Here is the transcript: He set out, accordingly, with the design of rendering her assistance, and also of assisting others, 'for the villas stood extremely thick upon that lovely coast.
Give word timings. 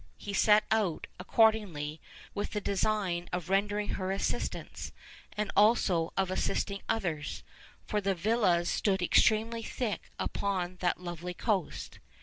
He 0.17 0.33
set 0.33 0.63
out, 0.71 1.05
accordingly, 1.19 2.01
with 2.33 2.53
the 2.53 2.59
design 2.59 3.29
of 3.31 3.51
rendering 3.51 3.89
her 3.89 4.11
assistance, 4.11 4.91
and 5.37 5.51
also 5.55 6.11
of 6.17 6.31
assisting 6.31 6.81
others, 6.89 7.43
'for 7.85 8.01
the 8.01 8.15
villas 8.15 8.67
stood 8.67 9.03
extremely 9.03 9.61
thick 9.61 10.09
upon 10.17 10.77
that 10.77 10.99
lovely 10.99 11.35
coast. 11.35 11.99